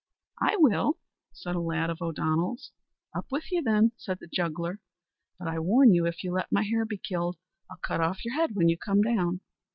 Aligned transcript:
"I 0.41 0.55
will," 0.57 0.97
said 1.31 1.53
a 1.55 1.59
lad 1.59 1.91
of 1.91 2.01
O'Donnell's. 2.01 2.71
"Up 3.13 3.27
with 3.29 3.51
you, 3.51 3.61
then," 3.61 3.91
said 3.97 4.17
the 4.19 4.25
juggler; 4.25 4.79
"but 5.37 5.47
I 5.47 5.59
warn 5.59 5.93
you 5.93 6.07
if 6.07 6.23
you 6.23 6.31
let 6.31 6.51
my 6.51 6.63
hare 6.63 6.85
be 6.85 6.97
killed 6.97 7.37
I'll 7.69 7.77
cut 7.77 8.01
off 8.01 8.25
your 8.25 8.33
head 8.33 8.55
when 8.55 8.67
you 8.67 8.79
come 8.79 9.03
down." 9.03 9.41